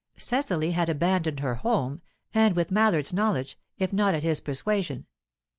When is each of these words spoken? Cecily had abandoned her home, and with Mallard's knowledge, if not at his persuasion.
Cecily 0.17 0.71
had 0.71 0.89
abandoned 0.89 1.41
her 1.41 1.53
home, 1.53 2.01
and 2.33 2.55
with 2.55 2.71
Mallard's 2.71 3.13
knowledge, 3.13 3.59
if 3.77 3.93
not 3.93 4.15
at 4.15 4.23
his 4.23 4.39
persuasion. 4.41 5.05